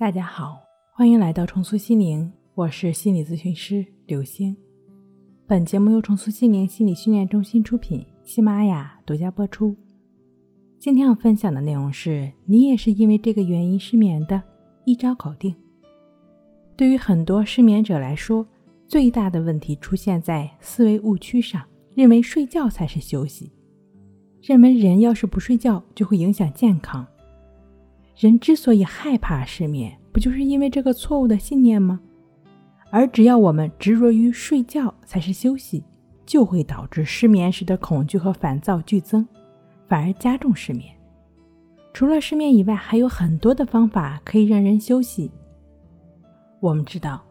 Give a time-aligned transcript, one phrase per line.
[0.00, 0.62] 大家好，
[0.94, 4.56] 欢迎来到重塑心灵，我是心理咨询师刘星。
[5.46, 9.76] 本节目由重塑心灵心理训练中心出品，喜马拉雅独家播出。
[10.78, 14.42] 今天要分享的内容是：你也是因为这个原因失眠的，
[14.86, 15.54] 一招搞定。
[16.78, 18.48] 对于很多失眠者来说，
[18.88, 21.62] 最大的问题出现在思维误区上，
[21.94, 23.52] 认为睡觉才是休息，
[24.40, 27.06] 认为人要是不睡觉就会影响健康。
[28.20, 31.98] 人之所以害怕失眠，不就是因为这个错误的信念吗？
[32.90, 35.82] 而只要我们执着于睡觉才是休息，
[36.26, 39.26] 就会导致失眠时的恐惧和烦躁剧增，
[39.88, 40.94] 反而加重失眠。
[41.94, 45.30] 除了失眠以外，还有很多的方法可以让人休息。
[46.60, 47.22] 我们知道，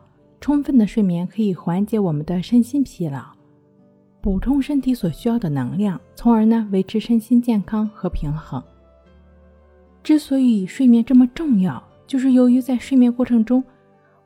[0.42, 3.22] 充分的睡眠可以缓解我们的身心疲劳，
[4.22, 8.60] 补充身体所需要的能量，从而呢维持身心健康和平衡。
[10.10, 13.64] 之所以睡眠这么重要，就是由于在睡眠过程中，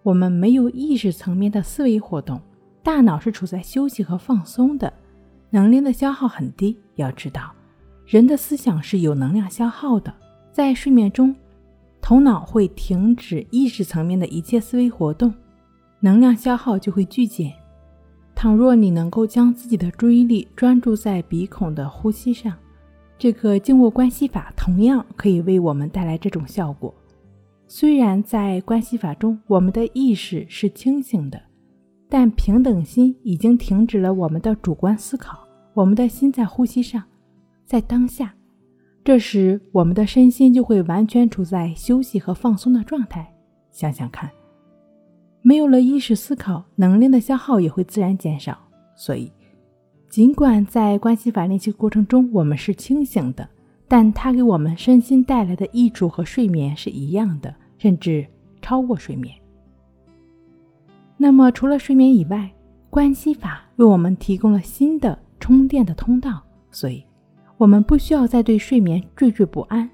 [0.01, 2.39] 我们没有意识层面的思维活动，
[2.81, 4.93] 大脑是处在休息和放松的，
[5.49, 6.77] 能量的消耗很低。
[6.95, 7.51] 要知道，
[8.05, 10.13] 人的思想是有能量消耗的，
[10.53, 11.35] 在睡眠中，
[12.01, 15.33] 头脑会停止意识层面的一切思维活动，
[15.99, 17.51] 能量消耗就会剧减。
[18.33, 22.53] 倘若你能够将自己的注意力专注在鼻孔的呼吸上。
[23.17, 26.93] 这个静卧关系法同样可以为我们带来这种效果。
[27.67, 31.41] 虽然在关系法中，我们的意识是清醒的，
[32.09, 35.39] 但平等心已经停止了我们的主观思考，
[35.73, 37.01] 我们的心在呼吸上，
[37.65, 38.33] 在当下。
[39.05, 43.33] 这时，我们的身心就会完全处在休息和放松的状态。
[43.71, 44.29] 想想看，
[45.41, 48.57] 没有了意识思考，能量的消耗也会自然减少。
[48.95, 49.31] 所以。
[50.13, 53.49] 尽管在关系法练习过程中我们是清醒的，
[53.87, 58.23] 但它给我们身心带来的益处和睡眠是一样的，甚至
[58.61, 59.35] 超过睡眠。
[61.17, 62.47] 那么，除了睡眠以外，
[62.91, 67.03] 关系法为我们提供了新的充电的通道，所以
[67.57, 69.89] 我们不需要再对睡眠惴惴不安。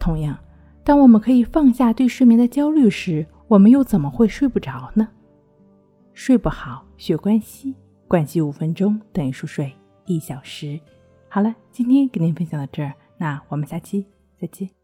[0.00, 0.38] 同样，
[0.82, 5.06] 当我们可以放下对睡眠的焦虑时，我们又怎么会睡不着呢？
[6.14, 7.74] 睡不好，学关系。
[8.14, 9.72] 关系五分钟等于熟睡
[10.06, 10.78] 一小时。
[11.28, 14.06] 好了，今天给您分享到这儿，那我们下期
[14.40, 14.83] 再见。